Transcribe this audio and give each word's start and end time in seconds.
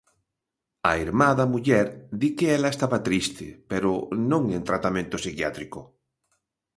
A 0.89 0.91
irmá 1.05 1.29
da 1.39 1.49
muller 1.53 1.87
di 2.19 2.29
que 2.37 2.47
ela 2.57 2.73
estaba 2.73 3.03
triste, 3.07 3.47
pero 3.71 3.89
non 4.31 4.43
en 4.55 4.61
tratamento 4.69 5.15
psiquiátrico. 5.21 5.79